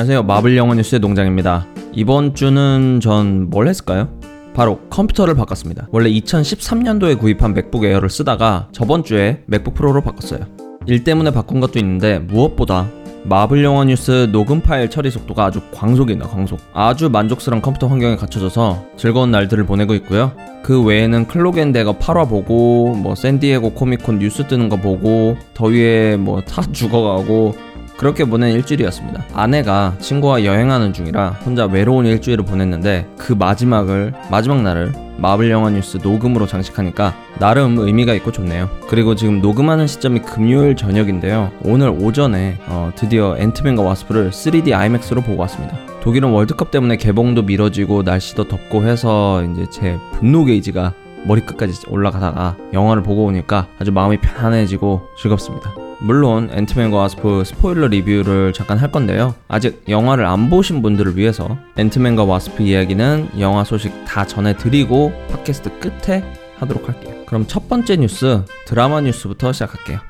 안녕하세요. 0.00 0.22
마블 0.22 0.56
영화 0.56 0.74
뉴스의 0.74 0.98
농장입니다. 0.98 1.66
이번 1.92 2.34
주는 2.34 3.00
전 3.02 3.50
뭘 3.50 3.68
했을까요? 3.68 4.08
바로 4.54 4.80
컴퓨터를 4.88 5.34
바꿨습니다. 5.34 5.88
원래 5.92 6.08
2013년도에 6.08 7.18
구입한 7.18 7.52
맥북 7.52 7.84
에어를 7.84 8.08
쓰다가 8.08 8.68
저번 8.72 9.04
주에 9.04 9.42
맥북 9.44 9.74
프로로 9.74 10.00
바꿨어요. 10.00 10.40
일 10.86 11.04
때문에 11.04 11.32
바꾼 11.32 11.60
것도 11.60 11.78
있는데 11.80 12.18
무엇보다 12.18 12.88
마블 13.24 13.62
영화 13.62 13.84
뉴스 13.84 14.30
녹음 14.32 14.62
파일 14.62 14.88
처리 14.88 15.10
속도가 15.10 15.44
아주 15.44 15.60
광속이다 15.74 16.28
광속 16.28 16.58
아주 16.72 17.10
만족스러운 17.10 17.60
컴퓨터 17.60 17.86
환경에 17.86 18.16
갖춰져서 18.16 18.82
즐거운 18.96 19.30
날들을 19.30 19.66
보내고 19.66 19.92
있고요 19.96 20.32
그 20.62 20.82
외에는 20.82 21.26
클록 21.26 21.58
앤 21.58 21.71
대거 21.71 21.98
8화 21.98 22.26
보고 22.26 22.94
뭐 22.94 23.14
샌디에고 23.14 23.74
코미콘 23.74 24.20
뉴스 24.20 24.46
뜨는 24.46 24.70
거 24.70 24.78
보고 24.78 25.36
더위에 25.52 26.16
뭐 26.16 26.47
다 26.47 26.62
죽어가고 26.72 27.54
그렇게 28.00 28.24
보낸 28.24 28.54
일주일이었습니다. 28.54 29.26
아내가 29.34 29.94
친구와 29.98 30.42
여행하는 30.44 30.94
중이라 30.94 31.40
혼자 31.44 31.66
외로운 31.66 32.06
일주일을 32.06 32.46
보냈는데 32.46 33.06
그 33.18 33.34
마지막을 33.34 34.14
마지막 34.30 34.62
날을 34.62 34.94
마블 35.18 35.50
영화 35.50 35.68
뉴스 35.68 35.98
녹음으로 36.02 36.46
장식하니까 36.46 37.14
나름 37.38 37.78
의미가 37.78 38.14
있고 38.14 38.32
좋네요. 38.32 38.70
그리고 38.88 39.16
지금 39.16 39.42
녹음하는 39.42 39.86
시점이 39.86 40.20
금요일 40.20 40.76
저녁인데요. 40.76 41.52
오늘 41.62 41.90
오전에 41.90 42.56
어, 42.68 42.90
드디어 42.96 43.36
앤트맨과 43.38 43.82
와스프를 43.82 44.30
3D 44.30 44.72
IMAX로 44.72 45.20
보고 45.20 45.42
왔습니다. 45.42 45.76
독일은 46.00 46.30
월드컵 46.30 46.70
때문에 46.70 46.96
개봉도 46.96 47.42
미뤄지고 47.42 48.02
날씨도 48.02 48.48
덥고 48.48 48.84
해서 48.84 49.44
이제 49.44 49.66
제 49.70 49.98
분노 50.12 50.46
게이지가 50.46 50.94
머리끝까지 51.26 51.82
올라가다가 51.88 52.56
영화를 52.72 53.02
보고 53.02 53.24
오니까 53.24 53.68
아주 53.78 53.92
마음이 53.92 54.22
편안해지고 54.22 55.02
즐겁습니다. 55.18 55.79
물론 56.02 56.48
앤트맨과 56.52 56.96
와스프 56.96 57.44
스포일러 57.44 57.88
리뷰를 57.88 58.54
잠깐 58.54 58.78
할 58.78 58.90
건데요. 58.90 59.34
아직 59.48 59.82
영화를 59.88 60.24
안 60.24 60.48
보신 60.48 60.80
분들을 60.80 61.16
위해서 61.16 61.58
앤트맨과 61.76 62.24
와스프 62.24 62.62
이야기는 62.62 63.38
영화 63.38 63.64
소식 63.64 63.92
다 64.06 64.26
전해드리고 64.26 65.12
팟캐스트 65.30 65.78
끝에 65.78 66.24
하도록 66.56 66.88
할게요. 66.88 67.24
그럼 67.26 67.46
첫 67.46 67.68
번째 67.68 67.96
뉴스 67.96 68.42
드라마 68.66 69.02
뉴스부터 69.02 69.52
시작할게요. 69.52 70.00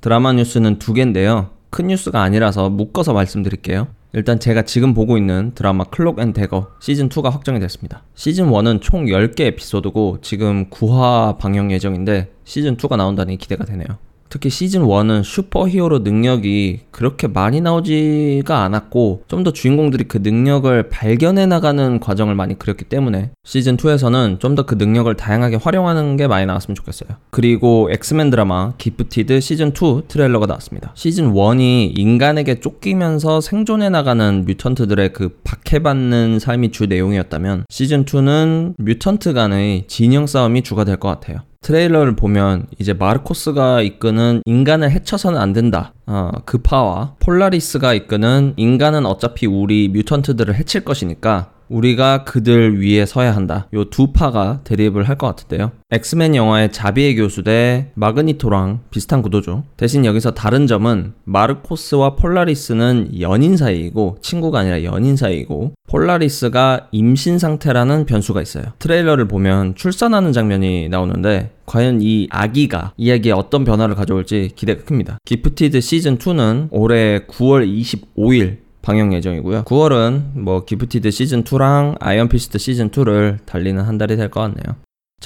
드라마 0.00 0.32
뉴스는 0.32 0.78
두 0.78 0.94
개인데요. 0.94 1.50
큰 1.68 1.88
뉴스가 1.88 2.22
아니라서 2.22 2.70
묶어서 2.70 3.12
말씀드릴게요. 3.12 3.88
일단 4.14 4.40
제가 4.40 4.62
지금 4.62 4.94
보고 4.94 5.18
있는 5.18 5.52
드라마 5.54 5.84
클록 5.84 6.20
앤 6.20 6.32
대거 6.32 6.68
시즌2가 6.80 7.30
확정이 7.30 7.60
됐습니다. 7.60 8.02
시즌1은 8.14 8.80
총 8.80 9.04
10개 9.04 9.40
에피소드고 9.42 10.18
지금 10.22 10.70
9화 10.70 11.36
방영 11.36 11.70
예정인데 11.70 12.32
시즌2가 12.46 12.96
나온다니 12.96 13.36
기대가 13.36 13.66
되네요. 13.66 13.98
특히 14.28 14.50
시즌 14.50 14.82
1은 14.82 15.22
슈퍼히어로 15.24 16.00
능력이 16.00 16.80
그렇게 16.90 17.26
많이 17.28 17.60
나오지가 17.60 18.62
않았고 18.64 19.22
좀 19.28 19.44
더 19.44 19.52
주인공들이 19.52 20.04
그 20.04 20.18
능력을 20.18 20.88
발견해 20.88 21.46
나가는 21.46 22.00
과정을 22.00 22.34
많이 22.34 22.58
그렸기 22.58 22.84
때문에 22.86 23.30
시즌 23.44 23.76
2에서는 23.76 24.40
좀 24.40 24.54
더 24.56 24.64
그 24.66 24.74
능력을 24.74 25.14
다양하게 25.14 25.56
활용하는 25.56 26.16
게 26.16 26.26
많이 26.26 26.46
나왔으면 26.46 26.74
좋겠어요. 26.74 27.10
그리고 27.30 27.88
엑스맨 27.92 28.30
드라마 28.30 28.72
기프티드 28.78 29.40
시즌 29.40 29.68
2 29.68 30.08
트레일러가 30.08 30.46
나왔습니다. 30.46 30.90
시즌 30.94 31.32
1이 31.32 31.96
인간에게 31.96 32.60
쫓기면서 32.60 33.40
생존해 33.40 33.90
나가는 33.90 34.44
mutant들의 34.46 35.12
그 35.12 35.38
박해받는 35.44 36.38
삶이 36.40 36.70
주 36.72 36.86
내용이었다면 36.86 37.66
시즌 37.68 38.04
2는 38.04 38.74
mutant 38.78 39.32
간의 39.34 39.84
진영 39.86 40.26
싸움이 40.26 40.62
주가 40.62 40.84
될 40.84 40.96
것 40.96 41.08
같아요. 41.08 41.40
트레일러를 41.66 42.14
보면 42.14 42.66
이제 42.78 42.92
마르코스가 42.92 43.82
이끄는 43.82 44.42
인간을 44.44 44.88
해쳐서는 44.92 45.36
안 45.36 45.52
된다. 45.52 45.94
어, 46.06 46.30
그 46.44 46.58
파와 46.58 47.16
폴라리스가 47.18 47.92
이끄는 47.92 48.54
인간은 48.56 49.04
어차피 49.04 49.46
우리 49.46 49.88
mutant들을 49.88 50.54
해칠 50.54 50.84
것이니까 50.84 51.50
우리가 51.68 52.22
그들 52.22 52.80
위에 52.80 53.04
서야 53.04 53.34
한다. 53.34 53.66
요 53.74 53.82
두 53.86 54.12
파가 54.12 54.60
대립을 54.62 55.08
할 55.08 55.18
것 55.18 55.26
같은데요. 55.26 55.72
엑스맨 55.90 56.36
영화의 56.36 56.70
자비에 56.70 57.16
교수 57.16 57.42
대 57.42 57.90
매그니토랑 57.94 58.82
비슷한 58.92 59.20
구도죠. 59.20 59.64
대신 59.76 60.04
여기서 60.04 60.34
다른 60.34 60.68
점은 60.68 61.14
마르코스와 61.24 62.14
폴라리스는 62.14 63.18
연인 63.20 63.56
사이이고 63.56 64.18
친구가 64.22 64.60
아니라 64.60 64.84
연인 64.84 65.16
사이이고 65.16 65.72
폴라리스가 65.88 66.86
임신 66.92 67.40
상태라는 67.40 68.06
변수가 68.06 68.40
있어요. 68.40 68.66
트레일러를 68.78 69.26
보면 69.26 69.74
출산하는 69.74 70.32
장면이 70.32 70.88
나오는데 70.90 71.55
과연 71.66 72.00
이 72.00 72.28
아기가 72.30 72.92
이야기에 72.96 73.32
어떤 73.32 73.64
변화를 73.64 73.94
가져올지 73.94 74.50
기대가 74.54 74.84
큽니다. 74.84 75.18
기프티드 75.24 75.80
시즌 75.80 76.16
2는 76.18 76.68
올해 76.70 77.20
9월 77.26 77.66
25일 77.68 78.58
방영 78.82 79.12
예정이고요. 79.14 79.64
9월은 79.64 80.38
뭐 80.38 80.64
기프티드 80.64 81.10
시즌 81.10 81.42
2랑 81.42 81.96
아이언 82.00 82.28
피스트 82.28 82.58
시즌 82.58 82.90
2를 82.90 83.38
달리는 83.44 83.82
한 83.82 83.98
달이 83.98 84.16
될 84.16 84.30
것 84.30 84.40
같네요. 84.40 84.76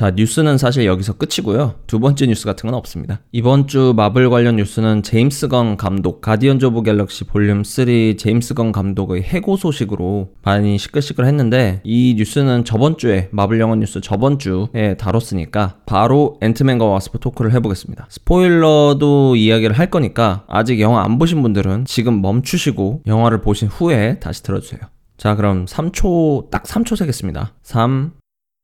자, 0.01 0.13
뉴스는 0.13 0.57
사실 0.57 0.87
여기서 0.87 1.15
끝이고요. 1.19 1.75
두 1.87 2.01
번째 2.01 2.27
뉴스 2.27 2.47
같은 2.47 2.71
건 2.71 2.75
없습니다. 2.75 3.21
이번 3.33 3.67
주 3.67 3.93
마블 3.95 4.31
관련 4.31 4.57
뉴스는 4.57 5.03
제임스 5.03 5.49
건 5.49 5.77
감독, 5.77 6.23
가디언즈 6.23 6.65
오브 6.65 6.85
갤럭시 6.85 7.25
볼륨 7.25 7.65
3 7.65 8.17
제임스 8.17 8.55
건 8.55 8.73
감독의 8.73 9.25
해고 9.25 9.59
소식으로 9.59 10.31
많이 10.43 10.79
시끌시끌 10.79 11.27
했는데 11.27 11.83
이 11.85 12.15
뉴스는 12.17 12.65
저번 12.65 12.97
주에 12.97 13.29
마블 13.31 13.61
영화 13.61 13.75
뉴스 13.75 14.01
저번 14.01 14.39
주에 14.39 14.95
다뤘으니까 14.97 15.81
바로 15.85 16.39
앤트맨과 16.41 16.83
와스프 16.83 17.19
토크를 17.19 17.53
해보겠습니다. 17.53 18.07
스포일러도 18.09 19.37
이야기를 19.37 19.79
할 19.79 19.91
거니까 19.91 20.45
아직 20.49 20.81
영화 20.81 21.05
안 21.05 21.19
보신 21.19 21.43
분들은 21.43 21.85
지금 21.85 22.23
멈추시고 22.23 23.03
영화를 23.07 23.43
보신 23.43 23.69
후에 23.69 24.19
다시 24.21 24.43
들어주세요. 24.45 24.81
자, 25.19 25.35
그럼 25.35 25.67
3초, 25.67 26.49
딱 26.51 26.63
3초 26.63 26.97
세겠습니다. 26.97 27.53
3, 27.63 28.13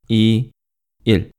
2, 0.09 0.51
1. 1.07 1.31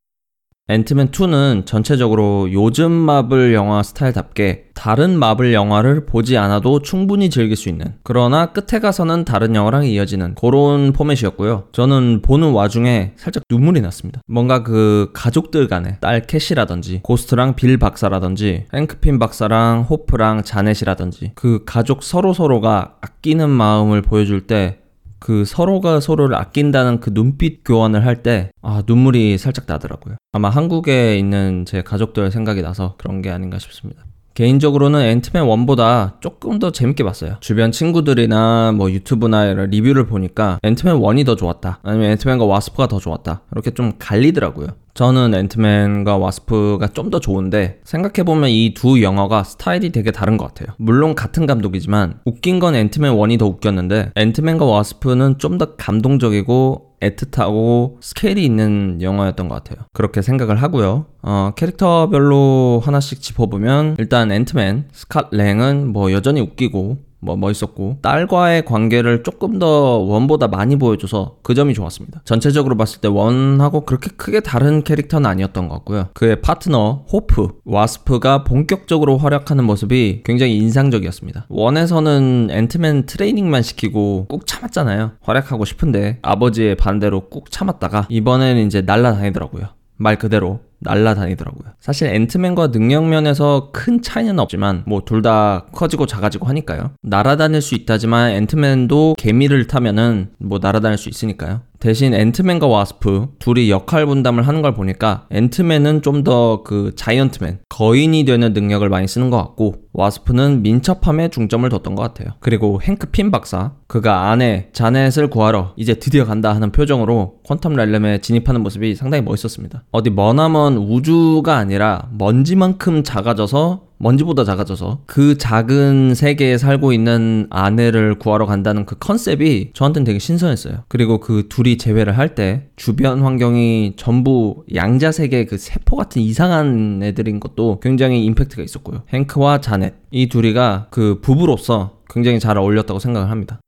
앤트맨 0.69 1.11
2는 1.11 1.65
전체적으로 1.65 2.49
요즘 2.53 2.89
마블 2.91 3.53
영화 3.53 3.83
스타일답게 3.83 4.67
다른 4.73 5.17
마블 5.17 5.53
영화를 5.53 6.05
보지 6.05 6.37
않아도 6.37 6.81
충분히 6.81 7.29
즐길 7.29 7.57
수 7.57 7.67
있는 7.67 7.85
그러나 8.03 8.47
끝에 8.47 8.79
가서는 8.79 9.25
다른 9.25 9.55
영화랑 9.55 9.85
이어지는 9.85 10.35
그런 10.35 10.93
포맷이었고요. 10.93 11.65
저는 11.73 12.21
보는 12.21 12.51
와중에 12.51 13.13
살짝 13.17 13.43
눈물이 13.49 13.81
났습니다. 13.81 14.21
뭔가 14.25 14.63
그 14.63 15.11
가족들 15.13 15.67
간에 15.67 15.97
딸 15.99 16.21
캐시라든지 16.21 17.01
고스트랑 17.03 17.55
빌 17.55 17.77
박사라든지 17.77 18.65
행크 18.73 19.07
핌 19.07 19.19
박사랑 19.19 19.85
호프랑 19.89 20.43
자넷이라든지 20.43 21.31
그 21.35 21.63
가족 21.65 22.03
서로 22.03 22.33
서로가 22.33 22.95
아끼는 23.01 23.49
마음을 23.49 24.01
보여줄 24.01 24.47
때 24.47 24.79
그 25.27 25.43
서로가 25.43 25.99
서로를 25.99 26.37
아낀다는 26.37 27.01
그 27.01 27.13
눈빛 27.13 27.65
교환을 27.65 28.05
할 28.05 28.23
때, 28.23 28.49
아, 28.61 28.83
눈물이 28.87 29.37
살짝 29.37 29.65
나더라고요. 29.67 30.15
아마 30.31 30.47
한국에 30.47 31.19
있는 31.19 31.65
제 31.65 31.81
가족들 31.81 32.31
생각이 32.31 32.61
나서 32.61 32.95
그런 32.97 33.21
게 33.21 33.29
아닌가 33.29 33.59
싶습니다. 33.59 34.05
개인적으로는 34.37 35.01
앤트맨 35.01 35.45
1보다 35.45 36.21
조금 36.21 36.59
더 36.59 36.71
재밌게 36.71 37.03
봤어요. 37.03 37.37
주변 37.39 37.71
친구들이나 37.71 38.71
뭐 38.71 38.91
유튜브나 38.91 39.45
이런 39.47 39.71
리뷰를 39.71 40.05
보니까 40.05 40.59
앤트맨 40.61 40.97
1이 40.97 41.25
더 41.25 41.35
좋았다. 41.35 41.79
아니면 41.81 42.11
앤트맨과 42.11 42.45
와스프가 42.45 42.87
더 42.87 42.99
좋았다. 42.99 43.41
이렇게 43.51 43.71
좀 43.71 43.93
갈리더라고요. 43.97 44.67
저는 44.93 45.33
앤트맨과 45.33 46.17
와스프가 46.17 46.89
좀 46.89 47.07
더 47.09 47.19
좋은데 47.19 47.79
생각해보면 47.83 48.49
이 48.49 48.73
두 48.75 49.01
영화가 49.01 49.43
스타일이 49.43 49.91
되게 49.91 50.11
다른 50.11 50.37
것 50.37 50.47
같아요. 50.47 50.75
물론 50.77 51.15
같은 51.15 51.47
감독이지만 51.47 52.19
웃긴 52.25 52.59
건 52.59 52.75
앤트맨 52.75 53.13
1이 53.13 53.39
더 53.39 53.47
웃겼는데 53.47 54.11
앤트맨과 54.15 54.65
와스프는 54.65 55.39
좀 55.39 55.57
더 55.57 55.75
감동적이고 55.77 56.86
애틋하고 57.01 57.97
스케일이 58.01 58.43
있는 58.43 58.99
영화였던 59.01 59.49
것 59.49 59.55
같아요. 59.55 59.85
그렇게 59.93 60.21
생각을 60.21 60.61
하고요. 60.61 61.05
어, 61.21 61.51
캐릭터별로 61.55 62.81
하나씩 62.83 63.21
짚어보면 63.21 63.97
일단 63.99 64.31
앤트맨, 64.31 64.89
스캇 64.93 65.29
랭은 65.31 65.87
뭐 65.91 66.11
여전히 66.11 66.41
웃기고 66.41 66.97
뭐 67.19 67.35
멋있었고 67.35 67.97
딸과의 68.01 68.65
관계를 68.65 69.23
조금 69.23 69.59
더 69.59 69.97
one보다 69.97 70.47
많이 70.47 70.77
보여줘서 70.77 71.37
그 71.41 71.53
점이 71.53 71.73
좋았습니다. 71.73 72.21
전체적으로 72.25 72.77
봤을 72.77 73.01
때 73.01 73.07
one하고 73.07 73.81
그렇게 73.81 74.09
크게 74.15 74.41
다른 74.41 74.83
캐릭터는 74.83 75.29
아니었던 75.29 75.67
것 75.67 75.75
같고요. 75.75 76.09
그의 76.13 76.41
파트너 76.41 77.05
호프, 77.11 77.61
와스프가 77.65 78.43
본격적으로 78.43 79.17
활약하는 79.17 79.63
모습이 79.63 80.21
굉장히 80.23 80.57
인상적이었습니다. 80.57 81.47
one에서는 81.49 82.49
앤트맨 82.51 83.05
트레이닝만 83.07 83.63
시키고 83.63 84.27
꾹 84.27 84.45
참았잖아요. 84.45 85.13
활약하고 85.21 85.65
싶은데 85.65 86.19
아버지의 86.21 86.75
반대로 86.75 87.29
꾹 87.29 87.49
참았다가 87.51 88.07
이번에는 88.09 88.65
이제 88.65 88.81
날라다니더라고요. 88.81 89.67
말 89.97 90.17
그대로 90.17 90.59
날라다니더라고요. 90.79 91.71
사실 91.79 92.07
앤트맨과 92.07 92.67
능력면에서 92.67 93.69
큰 93.73 94.01
차이는 94.01 94.39
없지만 94.39 94.83
뭐 94.85 95.01
둘 95.05 95.21
다 95.21 95.65
커지고 95.73 96.05
작아지고 96.05 96.45
하니까요. 96.47 96.91
날아다닐 97.01 97.61
수 97.61 97.73
있다지만 97.75 98.31
앤트맨도 98.31 99.15
개미를 99.17 99.65
타면은 99.67 100.29
뭐 100.39 100.59
날아다닐 100.61 100.97
수 100.97 101.09
있으니까요. 101.09 101.61
대신 101.79 102.15
앤트맨과 102.15 102.65
와스프 102.65 103.27
둘이 103.37 103.69
역할 103.69 104.07
분담을 104.07 104.47
하는 104.47 104.63
걸 104.63 104.73
보니까 104.73 105.27
앤트맨은 105.29 106.01
좀 106.01 106.23
더 106.23 106.63
그 106.65 106.93
자이언트맨 106.95 107.59
거인이 107.69 108.25
되는 108.25 108.51
능력을 108.53 108.87
많이 108.89 109.07
쓰는 109.07 109.29
것 109.29 109.37
같고 109.37 109.75
와스프는 109.93 110.63
민첩함에 110.63 111.29
중점을 111.29 111.67
뒀던 111.69 111.93
것 111.95 112.01
같아요. 112.01 112.33
그리고 112.39 112.81
행크 112.81 113.07
핌 113.11 113.29
박사 113.31 113.73
그가 113.87 114.29
아내 114.31 114.69
자넷을 114.73 115.29
구하러 115.29 115.73
이제 115.77 115.93
드디어 115.93 116.25
간다 116.25 116.53
하는 116.53 116.71
표정으로 116.71 117.35
Quantum 117.47 117.75
Realm에 117.75 118.19
진입하는 118.21 118.61
모습이 118.61 118.95
상당히 118.95 119.23
멋있었습니다. 119.23 119.83
어디 119.91 120.09
머나먼 120.09 120.66
우주가 120.75 121.57
아니라 121.57 122.09
먼지만큼 122.17 123.03
작아져서 123.03 123.85
먼지보다 123.99 124.43
작아져서 124.43 124.99
그 125.05 125.37
작은 125.37 126.13
세계에 126.13 126.57
살고 126.57 126.93
있는 126.93 127.47
아내를 127.49 128.19
구하러 128.19 128.45
간다는 128.45 128.85
그 128.85 128.95
컨셉이 128.99 129.71
저한테는 129.73 130.03
되게 130.03 130.19
신선했어요. 130.19 130.83
그리고 130.87 131.19
그 131.19 131.47
둘이 131.49 131.77
재회를 131.77 132.17
할 132.17 132.35
때 132.35 132.67
주변 132.75 133.21
환경이 133.21 133.93
전부 133.95 134.63
양자 134.75 135.11
세계 135.11 135.45
그 135.45 135.57
세포 135.57 135.95
같은 135.95 136.21
이상한 136.21 136.99
애들인 137.01 137.39
것도 137.39 137.79
굉장히 137.79 138.23
임팩트가 138.25 138.61
있었고요. 138.61 139.03
행크와 139.09 139.61
자넷 139.61 139.95
이 140.11 140.27
둘이가 140.27 140.87
그 140.91 141.19
부부로서 141.21 141.97
굉장히 142.09 142.39
잘 142.39 142.57
어울렸다고 142.57 142.99
생각을 142.99 143.31
합니다. 143.31 143.59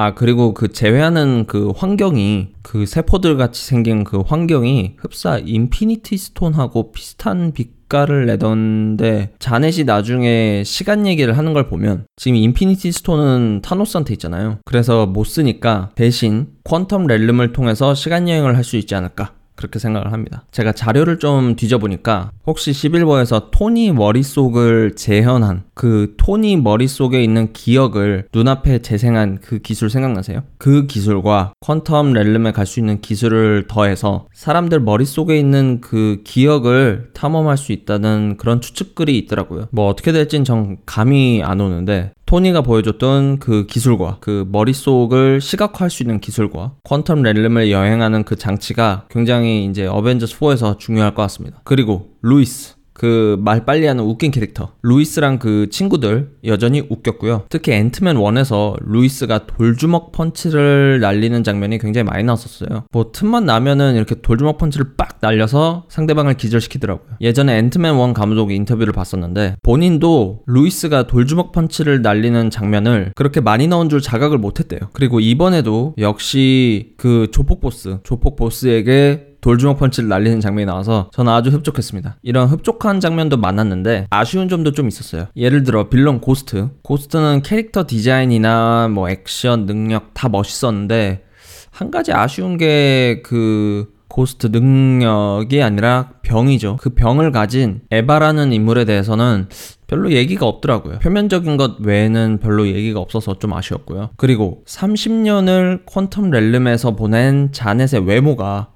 아, 0.00 0.14
그리고 0.14 0.54
그 0.54 0.72
재회하는 0.72 1.44
그 1.46 1.74
환경이 1.76 2.54
그 2.62 2.86
세포들 2.86 3.36
같이 3.36 3.66
생긴 3.66 4.02
그 4.02 4.20
환경이 4.20 4.94
흡사 4.96 5.36
인피니티 5.36 6.16
스톤하고 6.16 6.90
비슷한 6.92 7.52
빛깔을 7.52 8.24
내던데 8.24 9.34
자넷이 9.38 9.84
나중에 9.84 10.62
시간 10.64 11.06
얘기를 11.06 11.36
하는 11.36 11.52
걸 11.52 11.66
보면 11.66 12.06
지금 12.16 12.36
인피니티 12.36 12.90
스톤은 12.92 13.60
타노스한테 13.62 14.14
있잖아요. 14.14 14.60
그래서 14.64 15.04
못 15.04 15.24
쓰니까 15.24 15.90
대신 15.96 16.46
Quantum 16.64 17.06
Realm을 17.06 17.52
통해서 17.52 17.94
시간 17.94 18.26
여행을 18.26 18.56
할 18.56 18.64
수 18.64 18.78
있지 18.78 18.94
않을까. 18.94 19.34
그렇게 19.60 19.78
생각을 19.78 20.12
합니다. 20.12 20.44
제가 20.52 20.72
자료를 20.72 21.18
좀 21.18 21.54
뒤져보니까 21.54 22.30
혹시 22.46 22.70
시빌 22.70 23.03
워에서 23.03 23.50
토니 23.50 23.92
머릿속을 23.92 24.96
재현한 24.96 25.64
그 25.74 26.14
토니 26.16 26.56
머릿속에 26.56 27.22
있는 27.22 27.52
기억을 27.52 28.26
눈앞에 28.32 28.78
재생한 28.78 29.38
그 29.42 29.58
기술 29.58 29.90
생각나세요? 29.90 30.44
그 30.56 30.86
기술과 30.86 31.52
Quantum 31.60 32.14
Realm에 32.14 32.52
갈 32.52 32.70
수 32.70 32.78
있는 32.78 33.00
기술을 33.00 33.66
더해서 33.68 34.26
사람들 34.32 34.80
머릿속에 34.80 35.36
있는 35.36 35.80
그 35.80 36.20
기억을 36.24 37.10
탐험할 37.12 37.58
수 37.58 37.72
있다는 37.72 38.36
그런 38.38 38.60
추측글이 38.60 39.18
있더라고요. 39.18 39.66
뭐 39.72 39.88
어떻게 39.88 40.12
될진 40.12 40.44
전 40.44 40.78
감이 40.86 41.42
안 41.44 41.60
오는데 41.60 42.12
토니가 42.30 42.60
보여줬던 42.60 43.40
그 43.40 43.66
기술과 43.66 44.18
그 44.20 44.46
머릿속을 44.52 45.40
시각화할 45.40 45.90
수 45.90 46.04
있는 46.04 46.20
기술과 46.20 46.74
Quantum 46.84 47.22
Realm을 47.22 47.72
여행하는 47.72 48.22
그 48.22 48.36
장치가 48.36 49.04
굉장히 49.10 49.64
이제 49.64 49.86
어벤져스 49.86 50.38
4에서 50.38 50.78
중요할 50.78 51.12
것 51.12 51.22
같습니다. 51.22 51.60
그리고 51.64 52.10
루이스 52.22 52.76
그 53.00 53.30
말 53.40 53.64
빨리 53.64 53.86
하는 53.86 54.04
웃긴 54.04 54.30
캐릭터. 54.30 54.72
루이스랑 54.82 55.38
그 55.38 55.70
친구들 55.70 56.32
여전히 56.44 56.82
웃겼고요. 56.86 57.44
특히 57.48 57.72
앤트맨 57.72 58.16
1에서 58.16 58.76
루이스가 58.80 59.46
돌주먹 59.46 60.12
펀치를 60.12 61.00
날리는 61.00 61.42
장면이 61.42 61.78
굉장히 61.78 62.04
많이 62.04 62.24
나왔었어요. 62.24 62.84
뭐 62.92 63.10
틈만 63.12 63.46
나면은 63.46 63.96
이렇게 63.96 64.16
돌주먹 64.16 64.58
펀치를 64.58 64.96
빡 64.98 65.18
날려서 65.22 65.86
상대방을 65.88 66.34
기절시키더라고요. 66.34 67.16
예전에 67.22 67.56
앤트맨 67.58 67.98
1 67.98 68.12
감독 68.12 68.52
인터뷰를 68.52 68.92
봤었는데 68.92 69.56
본인도 69.62 70.42
루이스가 70.46 71.06
돌주먹 71.06 71.52
펀치를 71.52 72.02
날리는 72.02 72.50
장면을 72.50 73.12
그렇게 73.14 73.40
많이 73.40 73.66
나온 73.66 73.88
줄 73.88 74.02
자각을 74.02 74.36
못했대요. 74.36 74.80
그리고 74.92 75.20
이번에도 75.20 75.94
역시 75.98 76.92
그 76.98 77.28
조폭 77.32 77.60
보스 77.60 77.98
조폭 78.02 78.36
보스에게 78.36 79.29
돌주먹 79.40 79.78
펀치를 79.78 80.08
날리는 80.08 80.40
장면이 80.40 80.66
나와서 80.66 81.10
저는 81.12 81.32
아주 81.32 81.50
흡족했습니다. 81.50 82.16
이런 82.22 82.48
흡족한 82.48 83.00
장면도 83.00 83.36
많았는데 83.36 84.06
아쉬운 84.10 84.48
점도 84.48 84.72
좀 84.72 84.88
있었어요. 84.88 85.26
예를 85.36 85.62
들어 85.62 85.88
빌런 85.88 86.20
고스트. 86.20 86.68
고스트는 86.82 87.42
캐릭터 87.42 87.86
디자인이나 87.86 88.88
뭐 88.88 89.08
액션, 89.08 89.66
능력 89.66 90.14
다 90.14 90.28
멋있었는데 90.28 91.24
한 91.70 91.90
가지 91.90 92.12
아쉬운 92.12 92.56
게 92.56 93.14
그 93.14 94.00
고스트 94.10 94.48
능력이 94.48 95.62
아니라 95.62 96.10
병이죠. 96.22 96.78
그 96.80 96.90
병을 96.90 97.30
가진 97.30 97.80
에바라는 97.90 98.52
인물에 98.52 98.84
대해서는 98.84 99.48
별로 99.86 100.12
얘기가 100.12 100.46
없더라고요. 100.46 100.98
표면적인 100.98 101.56
것 101.56 101.80
외에는 101.80 102.38
별로 102.42 102.66
얘기가 102.66 103.00
없어서 103.00 103.38
좀 103.38 103.52
아쉬웠고요. 103.54 104.10
그리고 104.16 104.62
30년을 104.66 105.86
Quantum 105.86 106.30
Realm에서 106.30 106.96
보낸 106.96 107.50
자넷의 107.52 108.04
외모가 108.04 108.68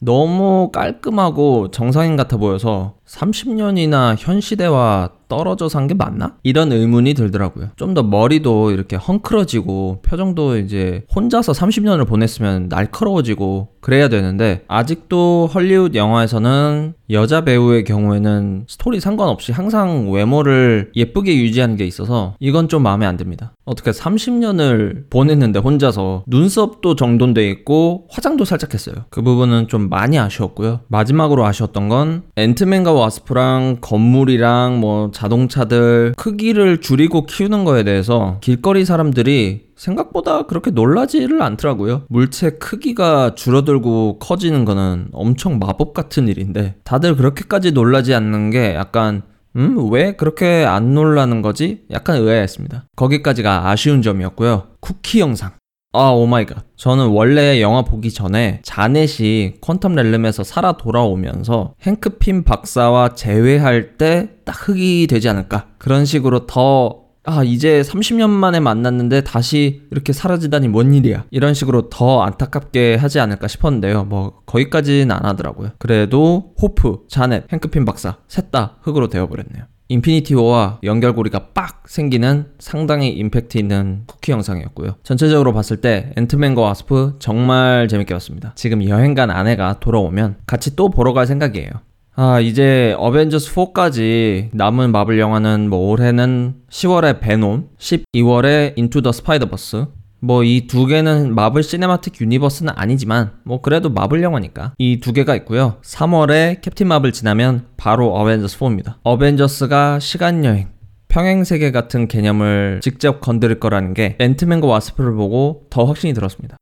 너무 0.00 0.70
깔끔하고 0.72 1.70
정상인 1.70 2.16
같아 2.16 2.36
보여서 2.38 2.94
30년이나 3.10 4.14
현 4.18 4.40
시대와 4.40 5.10
떨어져 5.28 5.68
산 5.68 5.86
게 5.86 5.94
맞나? 5.94 6.34
이런 6.42 6.72
의문이 6.72 7.14
들더라고요. 7.14 7.68
좀 7.76 7.94
더 7.94 8.02
머리도 8.02 8.70
이렇게 8.72 8.96
헝클어지고 8.96 10.02
표정도 10.02 10.58
이제 10.58 11.04
혼자서 11.14 11.52
30년을 11.52 12.06
보냈으면 12.06 12.68
날카로워지고 12.68 13.68
그래야 13.80 14.08
되는데 14.08 14.64
아직도 14.68 15.48
헐리우드 15.52 15.96
영화에서는 15.96 16.94
여자 17.10 17.40
배우의 17.42 17.84
경우에는 17.84 18.64
스토리 18.68 19.00
상관없이 19.00 19.50
항상 19.52 20.10
외모를 20.12 20.90
예쁘게 20.94 21.36
유지하는 21.36 21.76
게 21.76 21.84
있어서 21.86 22.34
이건 22.40 22.68
좀 22.68 22.82
마음에 22.82 23.06
안 23.06 23.16
듭니다. 23.16 23.52
어떻게 23.64 23.90
30년을 23.92 25.08
보냈는데 25.10 25.58
혼자서 25.60 26.24
눈썹도 26.26 26.94
정돈돼 26.96 27.48
있고 27.50 28.06
화장도 28.10 28.44
살짝 28.44 28.74
했어요. 28.74 28.96
그 29.10 29.22
부분은 29.22 29.68
좀 29.68 29.88
많이 29.88 30.18
아쉬웠고요. 30.18 30.80
마지막으로 30.88 31.44
아쉬웠던 31.46 31.88
건 31.88 32.22
앤트맨과 32.36 32.92
와스프랑 33.00 33.78
건물이랑 33.80 34.80
뭐 34.80 35.10
자동차들 35.12 36.14
크기를 36.16 36.80
줄이고 36.80 37.26
키우는 37.26 37.64
거에 37.64 37.82
대해서 37.82 38.38
길거리 38.40 38.84
사람들이 38.84 39.70
생각보다 39.76 40.42
그렇게 40.42 40.70
놀라지를 40.70 41.42
않더라고요. 41.42 42.02
물체 42.08 42.50
크기가 42.50 43.34
줄어들고 43.34 44.18
커지는 44.18 44.64
거는 44.64 45.08
엄청 45.12 45.58
마법 45.58 45.94
같은 45.94 46.28
일인데 46.28 46.76
다들 46.84 47.16
그렇게까지 47.16 47.72
놀라지 47.72 48.14
않는 48.14 48.50
게 48.50 48.74
약간 48.74 49.22
음, 49.56 49.90
왜 49.90 50.12
그렇게 50.12 50.64
안 50.64 50.94
놀라는 50.94 51.42
거지? 51.42 51.82
약간 51.90 52.16
의아했습니다. 52.16 52.84
거기까지가 52.94 53.68
아쉬운 53.68 54.00
점이었고요. 54.02 54.68
쿠키 54.80 55.20
영상. 55.20 55.52
아, 55.92 56.10
oh 56.10 56.24
my 56.24 56.38
god. 56.38 56.66
저는 56.76 57.08
원래 57.08 57.60
영화 57.60 57.82
보기 57.82 58.12
전에 58.12 58.60
자넷이 58.62 59.54
Quantum 59.60 59.94
Realm에서 59.96 60.44
살아 60.44 60.72
돌아오면서 60.76 61.74
행크 61.82 62.27
핌 62.27 62.44
박사와 62.44 63.14
재회할 63.14 63.96
때 63.98 64.28
딱 64.44 64.68
흙이 64.68 65.06
되지 65.08 65.28
않을까. 65.28 65.66
그런 65.78 66.04
식으로 66.04 66.46
더 66.46 67.00
아, 67.24 67.44
이제 67.44 67.82
30년 67.82 68.30
만에 68.30 68.60
만났는데 68.60 69.22
다시 69.22 69.82
이렇게 69.90 70.12
사라지다니 70.12 70.68
뭔 70.68 70.94
일이야. 70.94 71.24
이런 71.30 71.54
식으로 71.54 71.88
더 71.90 72.22
안타깝게 72.22 72.94
하지 72.96 73.20
않을까 73.20 73.46
싶었는데요. 73.46 74.04
뭐, 74.04 74.40
거기까지는 74.46 75.10
안 75.14 75.24
하더라고요. 75.26 75.70
그래도 75.78 76.54
호프, 76.60 77.04
자넷, 77.08 77.52
행크 77.52 77.75
핌 77.75 77.84
박사, 77.84 78.16
셋 78.26 78.50
다 78.50 78.78
흙으로 78.82 79.08
되어버렸네요. 79.08 79.64
인피니티 79.90 80.36
워와 80.36 80.78
연결고리가 80.84 81.48
빡 81.52 81.82
생기는 81.88 82.46
상당히 82.60 83.08
임팩트 83.08 83.58
있는 83.58 84.04
쿠키 84.06 84.30
영상이었고요. 84.30 84.94
전체적으로 85.02 85.52
봤을 85.52 85.78
때 85.78 86.12
앤트맨과 86.16 86.62
와스프 86.62 87.16
정말 87.18 87.88
재밌게 87.88 88.14
봤습니다. 88.14 88.52
지금 88.54 88.88
여행 88.88 89.14
간 89.14 89.30
아내가 89.30 89.80
돌아오면 89.80 90.36
같이 90.46 90.76
또 90.76 90.90
보러 90.90 91.12
갈 91.12 91.26
생각이에요. 91.26 91.70
아, 92.14 92.38
이제 92.38 92.94
어벤져스 92.98 93.52
4까지 93.52 94.50
남은 94.52 94.92
마블 94.92 95.18
영화는 95.18 95.68
뭐 95.68 95.90
올해는 95.90 96.54
10월에 96.70 97.18
베놈, 97.18 97.70
12월에 97.78 98.74
인투 98.76 99.02
더 99.02 99.10
스파이더버스, 99.10 99.86
뭐 100.22 100.44
이 100.44 100.66
두 100.66 100.86
개는 100.86 101.34
마블 101.34 101.62
시네마틱 101.62 102.20
유니버스는 102.20 102.72
아니지만 102.76 103.32
뭐 103.44 103.60
그래도 103.62 103.88
마블 103.90 104.22
영화니까 104.22 104.74
이 104.78 105.00
두 105.00 105.12
개가 105.12 105.34
있고요. 105.36 105.76
3월에 105.82 106.60
캡틴 106.60 106.88
마블 106.88 107.12
지나면 107.12 107.66
바로 107.76 108.14
어벤져스 108.14 108.58
4입니다. 108.58 108.96
어벤져스가 109.02 109.98
시간 109.98 110.44
여행 110.44 110.68
평행 111.08 111.42
세계 111.44 111.72
같은 111.72 112.06
개념을 112.06 112.80
직접 112.82 113.20
건드릴 113.20 113.58
거라는 113.60 113.94
게 113.94 114.16
앤트맨과 114.20 114.66
와스프를 114.66 115.14
보고 115.14 115.66
더 115.70 115.84
확신이 115.84 116.12
들었습니다. 116.14 116.56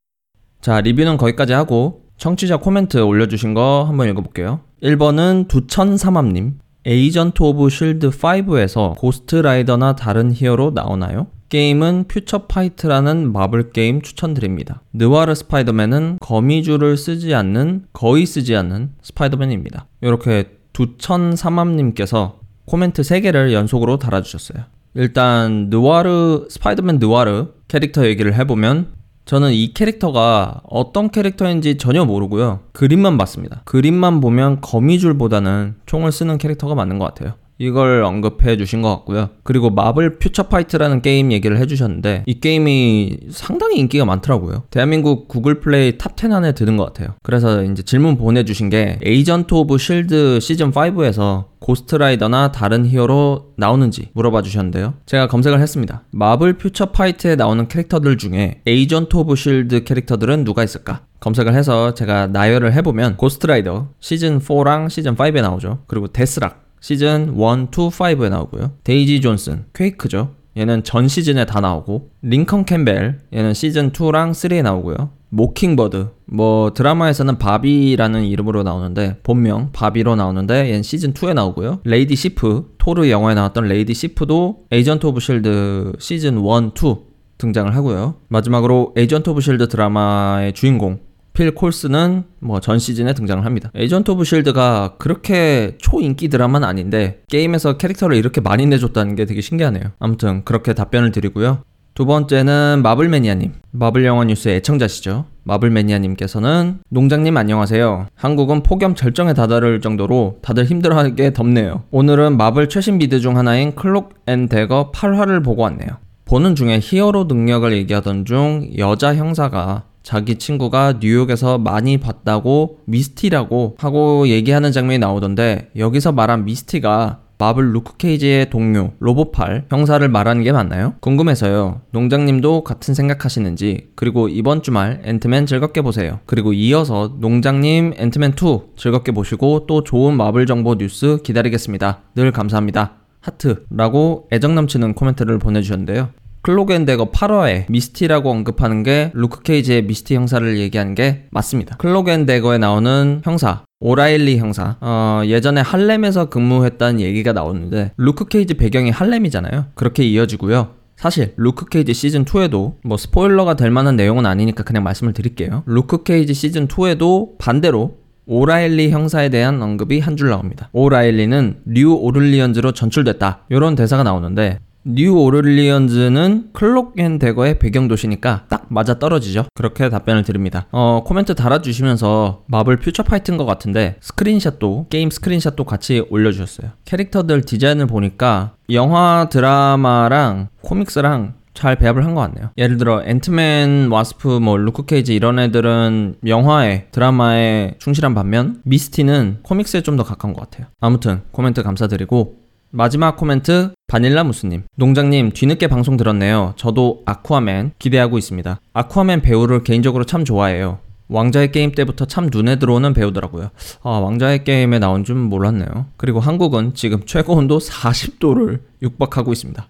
자, 0.61 0.81
리뷰는 0.81 1.17
거기까지 1.19 1.53
하고 1.53 2.03
청취자 2.17 2.57
코멘트 2.57 2.99
올려주신 2.99 3.55
거 3.55 3.85
한번 3.87 4.09
읽어볼게요. 4.09 4.61
1번은 4.83 5.49
두천삼합님. 5.49 6.59
에이전트 6.87 7.43
오브 7.43 7.69
쉴드 7.69 8.11
5에서 8.11 8.97
고스트 8.97 9.37
라이더나 9.37 9.95
다른 9.97 10.33
히어로 10.33 10.71
나오나요? 10.71 11.27
게임은 11.49 12.05
퓨처 12.09 12.47
파이트라는 12.47 13.33
마블 13.33 13.71
게임 13.71 14.03
추천드립니다. 14.03 14.83
느와르 14.93 15.35
스파이더맨은 15.35 16.19
거미줄을 16.21 16.97
쓰지 16.97 17.35
않는, 17.35 17.87
거의 17.93 18.27
쓰지 18.27 18.55
않는 18.55 18.91
스파이더맨입니다. 19.03 19.87
이렇게 20.03 20.51
두천삼합님께서 20.75 22.41
코멘트 22.67 23.03
3개를 23.03 23.53
연속으로 23.53 23.99
달아주셨어요. 23.99 24.65
일단 24.95 25.69
느와르, 25.71 26.47
스파이더맨 26.51 26.99
느와르 26.99 27.49
캐릭터 27.67 28.07
얘기를 28.07 28.35
해보면 28.35 28.89
저는 29.25 29.53
이 29.53 29.75
캐릭터가 29.75 30.63
어떤 30.69 31.11
캐릭터인지 31.11 31.77
전혀 31.77 32.05
모르고요. 32.05 32.61
그림만 32.73 33.19
봤습니다. 33.19 33.61
그림만 33.65 34.21
보면 34.21 34.61
거미줄보다는 34.63 35.77
총을 35.87 36.13
쓰는 36.13 36.39
캐릭터가 36.39 36.75
맞는 36.75 36.99
것 36.99 37.07
같아요. 37.07 37.35
이걸 37.59 38.05
언급해 38.05 38.57
주신 38.57 38.83
것 38.83 38.89
같고요. 38.91 39.31
그리고 39.43 39.71
마블 39.71 40.19
퓨처 40.19 40.45
파이트라는 40.45 41.03
게임 41.03 41.33
얘기를 41.33 41.59
해 41.59 41.67
주셨는데 41.67 42.23
이 42.27 42.41
게임이 42.41 43.19
상당히 43.31 43.79
인기가 43.79 44.05
많더라고요. 44.05 44.63
대한민국 44.71 45.29
구글 45.29 45.61
플레이 45.61 45.99
탑 45.99 46.17
10 46.19 46.33
안에 46.33 46.53
드는 46.53 46.77
것 46.77 46.85
같아요. 46.87 47.15
그래서 47.23 47.63
이제 47.63 47.83
질문 47.83 48.17
보내 48.17 48.45
주신 48.45 48.71
게 48.71 48.99
에이전트 49.05 49.55
오브 49.55 49.79
실드 49.79 50.41
시즌 50.41 50.73
5에서 50.73 51.45
고스트라이더나 51.61 52.53
다른 52.53 52.87
히어로 52.87 53.53
나오는지 53.57 54.09
물어봐 54.15 54.43
주셨는데요. 54.43 54.95
제가 55.07 55.29
검색을 55.29 55.61
했습니다. 55.61 56.03
마블 56.11 56.57
퓨처 56.57 56.87
파이트에 56.87 57.37
나오는 57.37 57.69
캐릭터들 57.69 58.17
중에 58.19 58.63
에이전트 58.67 59.17
오브 59.17 59.37
실드 59.37 59.85
캐릭터들은 59.85 60.45
누가 60.45 60.65
있을까? 60.65 61.03
검색을 61.21 61.55
해서 61.55 61.95
제가 61.95 62.29
나열을 62.29 62.73
해보면 62.75 63.17
고스트라이더 63.17 63.89
시즌 64.01 64.39
4랑 64.39 64.89
시즌 64.89 65.17
5에 65.17 65.43
나오죠. 65.43 65.81
그리고 65.87 66.09
데스락 66.09 66.68
시즌 66.81 67.35
1, 67.35 67.35
2, 67.35 67.35
5에 67.37 68.29
나오고요. 68.31 68.73
데이지 68.85 69.21
존슨, 69.21 69.65
퀘이크죠. 69.75 70.35
얘는 70.57 70.83
전 70.83 71.07
시즌에 71.07 71.45
다 71.45 71.61
나오고 71.61 72.11
링컨 72.23 72.65
캠벨 72.65 73.21
얘는 73.33 73.55
시즌 73.55 73.93
2랑 73.93 74.33
3에 74.33 74.63
나오고요. 74.63 75.11
모킹버드 75.31 76.09
뭐 76.25 76.73
드라마에서는 76.73 77.39
바비라는 77.39 78.25
이름으로 78.25 78.63
나오는데 78.63 79.19
본명 79.23 79.71
바비로 79.73 80.17
나오는데 80.17 80.69
얘는 80.69 80.83
시즌 80.83 81.13
2에 81.13 81.35
나오고요. 81.35 81.81
레이디 81.85 82.17
시프 82.17 82.75
토르 82.79 83.09
영화에 83.09 83.35
나왔던 83.35 83.65
레이디 83.65 83.95
시프도 83.95 84.65
에이전트 84.73 85.07
오브 85.07 85.21
실드 85.21 85.93
시즌 85.99 86.39
1, 86.39 86.71
2 86.75 86.97
등장을 87.39 87.75
하고요. 87.77 88.15
마지막으로 88.29 88.95
에이전트 88.97 89.31
오브 89.31 89.41
실드 89.41 89.69
드라마의 89.69 90.55
주인공 90.55 90.99
필 91.39 91.55
콜슨은 91.55 92.25
뭐 92.41 92.59
전 92.59 92.81
시즌에 92.81 93.15
등장을 93.15 93.45
합니다. 93.45 93.71
에이전트 93.77 94.11
오브 94.11 94.25
실드가 94.25 94.97
그렇게 94.99 95.77
초인기 95.79 96.29
드라마는 96.29 96.67
아닌데 96.67 97.21
게임에서 97.29 97.77
캐릭터를 97.77 98.17
이렇게 98.17 98.41
많이 98.41 98.67
내줬다는 98.67 99.15
게 99.15 99.25
되게 99.25 99.41
신기하네요. 99.41 99.85
아무튼 100.01 100.43
그렇게 100.45 100.75
답변을 100.75 101.13
드리고요. 101.13 101.63
두 101.95 102.07
번째는 102.07 102.81
마블매니아님. 102.83 103.53
마블 103.71 104.05
영화 104.05 104.25
뉴스의 104.25 104.57
애청자시죠. 104.57 105.27
마블매니아님께서는 105.45 106.81
농장님 106.89 107.37
안녕하세요. 107.37 108.09
한국은 108.17 108.65
폭염 108.65 108.97
절정에 108.97 109.33
다다를 109.33 109.81
정도로 109.81 110.39
다들 110.43 110.65
힘들어하게 110.65 111.35
덥네요. 111.35 111.85
오늘은 111.93 112.37
마블 112.37 112.69
최신 112.69 112.99
미드 112.99 113.21
중 113.21 113.37
하나인 113.37 113.77
클록 113.77 114.15
앤 114.27 114.49
대거 114.49 114.91
8화를 114.93 115.45
보고 115.45 115.63
왔네요. 115.63 115.89
보는 116.25 116.57
중에 116.57 116.81
히어로 116.83 117.25
능력을 117.25 117.73
얘기하던 117.73 118.25
중 118.25 118.69
여자 118.77 119.15
형사가 119.15 119.85
자기 120.09 120.37
친구가 120.37 121.01
뉴욕에서 121.03 121.59
많이 121.59 121.99
봤다고 121.99 122.79
미스티라고 122.87 123.77
하고 123.79 124.27
얘기하는 124.27 124.73
장면이 124.73 124.99
나오던데 124.99 125.69
여기서 125.77 126.13
말한 126.13 126.47
미스티가 126.47 127.21
마블 127.37 127.75
루크 127.75 127.99
케이지의 127.99 128.49
동료 128.49 128.93
로보팔 129.01 129.67
형사를 129.69 130.09
말하는 130.09 130.45
게 130.45 130.51
맞나요? 130.51 130.95
궁금해서요. 131.01 131.83
농장님도 131.91 132.65
같은 132.65 132.95
생각하시는지 132.95 133.91
그리고 133.97 134.31
이번 134.31 134.63
주말 134.63 135.03
앤트맨 135.05 135.45
즐겁게 135.45 135.83
보세요. 135.83 136.21
그리고 136.25 136.55
이어서 136.55 137.17
농장님 137.21 137.93
앤트맨 137.99 138.31
2 138.31 138.77
즐겁게 138.79 139.13
보시고 139.13 139.67
또 139.67 139.85
좋은 139.85 140.17
마블 140.17 140.47
정보 140.47 140.77
뉴스 140.77 141.19
기다리겠습니다. 141.23 142.01
늘 142.15 142.33
감사합니다. 142.33 142.95
하트라고 143.21 144.29
애정 144.33 144.55
넘치는 144.55 144.95
코멘트를 144.95 145.39
보내주셨는데요. 145.39 146.09
클록 146.43 146.72
앤 146.72 146.85
대거 146.85 147.11
8화에 147.11 147.65
미스티라고 147.69 148.31
언급하는 148.31 148.83
게 148.83 149.11
루크 149.15 149.43
케이지의 149.43 149.83
미스티 149.85 150.15
형사를 150.15 150.59
얘기한 150.59 150.95
게 150.95 151.27
맞습니다. 151.31 151.77
클록 151.77 152.10
앤 152.10 152.25
대거에 152.25 152.59
나오는 152.59 153.21
형사 153.25 153.63
오라일리 153.81 154.39
형사 154.39 154.77
어, 154.81 155.23
예전에 155.25 155.61
할렘에서 155.61 156.29
근무했다는 156.31 157.01
얘기가 157.01 157.33
나오는데 157.33 157.93
루크 157.97 158.27
케이지 158.27 158.55
배경이 158.55 158.91
할렘이잖아요. 158.91 159.67
그렇게 159.75 160.05
이어지고요. 160.05 160.71
사실 160.97 161.33
루크 161.37 161.67
케이지 161.67 161.95
시즌 161.95 162.25
2에도 162.25 162.75
뭐 162.83 162.97
스포일러가 162.97 163.55
될 163.55 163.71
만한 163.71 163.95
내용은 163.95 164.27
아니니까 164.27 164.65
그냥 164.65 164.83
말씀을 164.83 165.13
드릴게요. 165.13 165.63
루크 165.67 166.03
케이지 166.03 166.35
시즌 166.35 166.67
2에도 166.67 167.39
반대로 167.39 167.99
오라일리 168.27 168.91
형사에 168.91 169.29
대한 169.31 169.63
언급이 169.63 170.01
한 170.01 170.17
줄 170.17 170.29
나옵니다. 170.31 170.69
오라일리는 170.73 171.61
뉴 171.67 171.95
오를리언즈로 171.95 172.73
전출됐다. 172.73 173.45
이런 173.49 173.75
대사가 173.77 174.03
나오는데 174.03 174.59
뉴 174.91 175.13
오를리언즈는 175.15 176.51
클록 176.55 176.99
앤 176.99 177.19
대거의 177.19 177.59
배경 177.59 177.89
도시니까 177.89 178.45
딱 178.49 178.65
맞아 178.71 178.99
떨어지죠. 178.99 179.45
그렇게 179.55 179.91
답변을 179.91 180.23
드립니다. 180.23 180.67
어, 180.73 181.03
코멘트 181.05 181.35
달아주시면서 181.35 182.45
마블 182.47 182.79
퓨처 182.79 183.03
파이트인 183.03 183.37
것 183.37 183.45
같은데 183.45 183.97
스크린샷도 184.01 184.87
게임 184.89 185.11
스크린샷도 185.11 185.65
같이 185.65 186.07
올려주셨어요. 186.09 186.71
캐릭터들 186.87 187.43
디자인을 187.43 187.87
보니까 187.87 188.55
영화 188.71 189.29
드라마랑 189.31 190.49
코믹스랑 190.63 191.35
잘 191.53 191.77
배합을 191.77 192.05
한 192.05 192.15
것 192.15 192.21
같네요. 192.23 192.51
예를 192.57 192.79
들어 192.79 193.03
앤트맨, 193.05 193.89
와스프, 193.91 194.39
뭐 194.39 194.57
루크 194.57 194.87
케이지 194.87 195.15
이런 195.15 195.39
애들은 195.39 196.15
영화에 196.27 196.87
드라마에 196.93 197.75
충실한 197.79 198.15
반면 198.15 198.61
미스티는 198.65 199.41
코믹스에 199.43 199.83
좀 199.83 199.97
더 199.97 200.05
가까운 200.05 200.33
것 200.35 200.49
같아요. 200.49 200.69
아무튼 200.81 201.23
코멘트 201.33 201.63
감사드리고 201.63 202.48
마지막 202.71 203.17
코멘트 203.17 203.73
바닐라 203.87 204.25
무스님. 204.25 204.65
농장님 204.77 205.33
뒤늦게 205.33 205.69
방송 205.69 205.97
들었네요. 205.97 206.53
저도 206.57 207.03
아쿠아맨 207.07 207.73
기대하고 207.79 208.19
있습니다. 208.19 208.61
아쿠아맨 208.75 209.23
배우를 209.23 209.65
개인적으로 209.65 210.05
참 210.05 210.25
좋아해요. 210.25 210.79
왕좌의 211.09 211.53
게임 211.53 211.73
때부터 211.73 212.05
참 212.05 212.29
눈에 212.31 212.57
들어오는 212.57 212.93
배우더라고요. 212.93 213.49
아 213.83 213.89
왕좌의 213.91 214.45
게임에 214.45 214.79
나온 214.79 215.05
줄 215.05 215.15
몰랐네요. 215.17 215.87
그리고 215.97 216.21
한국은 216.21 216.75
지금 216.75 217.01
최고 217.07 217.35
온도 217.35 217.59
40도를 217.59 218.61
육박하고 218.83 219.33
있습니다. 219.33 219.67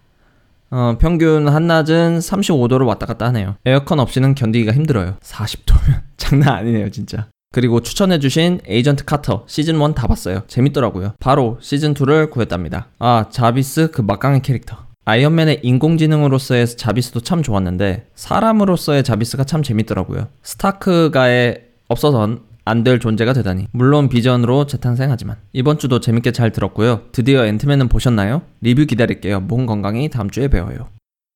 어, 0.71 0.97
평균 0.99 1.47
한낮은 1.47 2.19
35도를 2.19 2.85
왔다 2.85 3.05
갔다 3.05 3.25
하네요. 3.27 3.55
에어컨 3.65 3.99
없이는 4.01 4.35
견디기가 4.35 4.73
힘들어요. 4.73 5.15
40도면 5.21 6.01
장난 6.17 6.49
아니네요 6.57 6.91
진짜 6.91 7.27
그리고 7.51 7.81
추천해주신 7.81 8.61
에이전트 8.67 9.05
카터 9.05 9.45
시즌1 9.47 9.95
다 9.95 10.07
봤어요. 10.07 10.43
재밌더라고요. 10.47 11.13
바로 11.19 11.57
시즌2를 11.61 12.29
구했답니다. 12.29 12.87
아, 12.99 13.25
자비스 13.29 13.89
그 13.91 14.01
막강한 14.01 14.41
캐릭터. 14.41 14.77
아이언맨의 15.05 15.61
인공지능으로서의 15.63 16.67
자비스도 16.67 17.21
참 17.21 17.41
좋았는데 17.41 18.09
사람으로서의 18.13 19.03
자비스가 19.03 19.43
참 19.45 19.63
재밌더라고요. 19.63 20.27
스타크가에 20.43 21.55
없어선 21.87 22.41
안 22.65 22.83
될 22.83 22.99
존재가 22.99 23.33
되다니. 23.33 23.65
물론 23.71 24.09
비전으로 24.09 24.67
재탄생하지만. 24.67 25.37
이번 25.53 25.79
주도 25.79 25.99
재밌게 25.99 26.31
잘 26.33 26.51
들었고요. 26.51 27.01
드디어 27.11 27.47
앤트맨은 27.47 27.87
보셨나요? 27.87 28.43
리뷰 28.61 28.85
기다릴게요. 28.85 29.39
몸 29.39 29.65
건강히 29.65 30.07
다음 30.09 30.29
주에 30.29 30.49
봬요. 30.49 30.89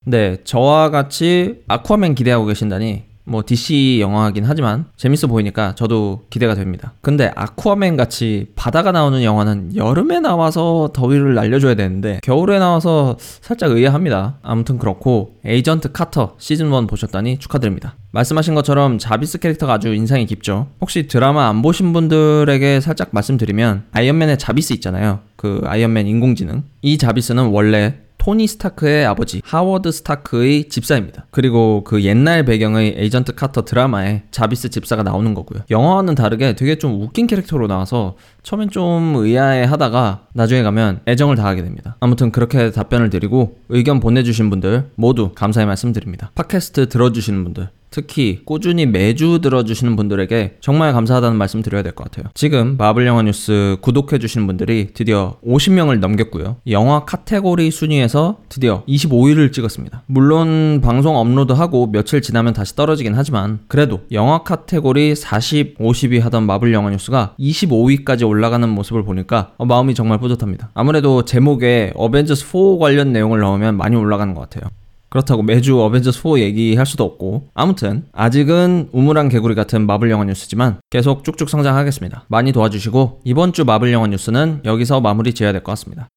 네, 0.05 0.37
저와 0.43 0.91
같이 0.91 1.63
아쿠아맨 1.67 2.13
기대하고 2.13 2.45
계신다니 2.45 3.05
뭐 3.25 3.43
DC 3.45 3.99
영화긴 4.01 4.43
하지만 4.45 4.85
재밌어 4.97 5.27
보이니까 5.27 5.75
저도 5.75 6.23
기대가 6.29 6.55
됩니다. 6.55 6.93
근데 7.01 7.31
아쿠아맨 7.35 7.97
같이 7.97 8.47
바다가 8.55 8.91
나오는 8.91 9.23
영화는 9.23 9.75
여름에 9.75 10.19
나와서 10.19 10.91
더위를 10.93 11.33
날려줘야 11.33 11.75
되는데 11.75 12.19
겨울에 12.23 12.59
나와서 12.59 13.17
살짝 13.19 13.71
의아합니다. 13.71 14.39
아무튼 14.41 14.77
그렇고 14.77 15.35
에이전트 15.45 15.91
카터 15.91 16.35
시즌 16.37 16.73
1 16.73 16.87
보셨다니 16.87 17.39
축하드립니다. 17.39 17.95
말씀하신 18.11 18.53
것처럼 18.53 18.99
자비스 18.99 19.39
캐릭터가 19.39 19.73
아주 19.73 19.93
인상이 19.93 20.25
깊죠. 20.25 20.67
혹시 20.81 21.07
드라마 21.07 21.47
안 21.47 21.61
보신 21.61 21.93
분들에게 21.93 22.79
살짝 22.79 23.09
말씀드리면 23.11 23.85
아이언맨의 23.91 24.37
자비스 24.37 24.73
있잖아요. 24.73 25.19
그 25.35 25.61
아이언맨 25.65 26.07
인공지능. 26.07 26.63
이 26.81 26.97
자비스는 26.97 27.47
원래 27.47 27.95
토니 28.23 28.47
스타크의 28.47 29.05
아버지 29.05 29.41
하워드 29.43 29.91
스타크의 29.91 30.69
집사입니다. 30.69 31.25
그리고 31.29 31.83
그 31.83 32.03
옛날 32.03 32.45
배경의 32.45 32.95
에이전트 32.97 33.35
카터 33.35 33.65
드라마에 33.65 34.23
자비스 34.31 34.69
집사가 34.69 35.03
나오는 35.03 35.33
거고요. 35.33 35.63
영화와는 35.69 36.15
다르게 36.15 36.55
되게 36.55 36.77
좀 36.77 37.01
웃긴 37.01 37.27
캐릭터로 37.27 37.67
나와서 37.67 38.15
처음엔 38.43 38.69
좀 38.69 39.15
의아해 39.17 39.65
하다가 39.65 40.27
나중에 40.33 40.63
가면 40.63 41.01
애정을 41.05 41.35
다하게 41.35 41.63
됩니다. 41.63 41.97
아무튼 41.99 42.31
그렇게 42.31 42.71
답변을 42.71 43.09
드리고 43.09 43.57
의견 43.67 43.99
보내주신 43.99 44.49
분들 44.49 44.91
모두 44.95 45.33
감사의 45.35 45.67
말씀 45.67 45.91
드립니다. 45.91 46.31
팟캐스트 46.35 46.87
들어주시는 46.87 47.43
분들 47.43 47.67
특히 47.93 48.41
꾸준히 48.43 48.87
매주 48.87 49.39
들어주시는 49.39 49.95
분들에게 49.95 50.55
정말 50.61 50.93
감사하다는 50.93 51.37
말씀 51.37 51.61
드려야 51.61 51.83
될 51.83 51.93
것 51.93 52.05
같아요. 52.05 52.31
지금 52.33 52.75
마블 52.77 53.05
영화 53.05 53.21
뉴스 53.21 53.77
구독해주시는 53.81 54.47
분들이 54.47 54.87
드디어 54.95 55.37
50명을 55.45 55.99
넘겼고요. 55.99 56.57
영화 56.71 57.05
카테고리 57.05 57.69
순위에서 57.69 58.37
드디어 58.49 58.83
25위를 58.87 59.53
찍었습니다. 59.53 60.01
물론 60.07 60.81
방송 60.83 61.15
업로드하고 61.17 61.91
며칠 61.91 62.23
지나면 62.23 62.53
다시 62.53 62.75
떨어지긴 62.75 63.13
하지만 63.15 63.59
그래도 63.67 64.01
영화 64.11 64.41
카테고리 64.41 65.13
40, 65.15 65.77
50위 65.77 66.19
하던 66.21 66.47
마블 66.47 66.73
영화 66.73 66.89
뉴스가 66.89 67.35
25위까지 67.39 68.27
올라가는 68.27 68.67
모습을 68.67 69.03
보니까 69.03 69.51
어, 69.57 69.65
마음이 69.65 69.93
정말 69.93 70.17
뿌듯합니다. 70.17 70.71
아무래도 70.73 71.25
제목에 71.25 71.93
어벤져스 71.95 72.43
4 72.47 72.79
관련 72.79 73.13
내용을 73.13 73.39
넣으면 73.41 73.77
많이 73.77 73.95
올라가는 73.95 74.33
것 74.33 74.41
같아요. 74.49 74.71
그렇다고 75.13 75.43
매주 75.43 75.79
어벤져스 75.79 76.21
4 76.23 76.39
얘기할 76.39 76.87
수도 76.87 77.03
없고 77.03 77.49
아무튼 77.53 78.05
아직은 78.13 78.89
우물 78.91 79.17
안 79.17 79.29
개구리 79.29 79.53
같은 79.53 79.85
마블 79.85 80.09
영화 80.09 80.25
뉴스지만 80.25 80.79
계속 80.89 81.23
쭉쭉 81.23 81.51
성장하겠습니다. 81.51 82.25
많이 82.29 82.51
도와주시고 82.51 83.21
이번 83.23 83.53
주 83.53 83.63
마블 83.63 83.93
영화 83.93 84.07
뉴스는 84.07 84.61
여기서 84.65 85.01
마무리 85.01 85.35
지어야 85.35 85.51
될 85.51 85.61
것 85.61 85.73
같습니다. 85.73 86.09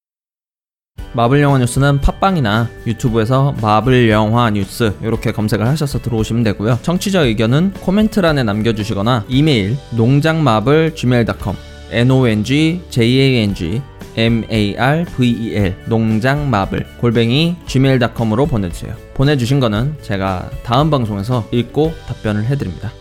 마블 1.12 1.43
영화 1.43 1.59
뉴스는 1.59 2.00
팟빵이나 2.00 2.71
유튜브에서 2.87 3.55
마블 3.61 4.09
영화 4.09 4.49
뉴스 4.49 4.95
이렇게 5.03 5.31
검색을 5.31 5.67
하셔서 5.67 5.99
들어오시면 5.99 6.43
되고요. 6.45 6.79
청취자 6.81 7.21
의견은 7.21 7.75
코멘트란에 7.75 8.45
남겨주시거나 8.45 9.26
이메일 9.29 9.76
농장마블 9.95 10.95
gmail.com 10.95 11.55
n 11.91 12.11
o 12.11 12.26
n 12.26 12.43
g 12.43 12.81
j 12.88 13.21
a 13.21 13.43
n 13.43 13.55
g 13.55 13.83
m 14.17 14.45
a 14.49 14.77
r 14.77 15.05
v 15.17 15.29
e 15.29 15.55
l 15.55 15.77
농장 15.87 16.49
마블 16.49 16.87
골뱅이 16.99 17.57
gmail.com으로 17.67 18.47
보내주세요. 18.47 18.95
보내주신 19.15 19.61
거는 19.61 19.97
제가 20.03 20.51
다음 20.63 20.91
방송에서 20.91 21.47
읽고 21.51 21.93
답변을 22.09 22.45
해드립니다. 22.47 22.93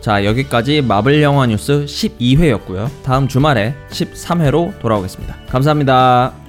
자 0.00 0.24
여기까지 0.24 0.82
마블 0.82 1.22
영화 1.22 1.46
뉴스 1.46 1.84
12회였고요. 1.86 2.90
다음 3.04 3.28
주말에 3.28 3.74
13회로 3.90 4.78
돌아오겠습니다. 4.80 5.36
감사합니다. 5.48 6.41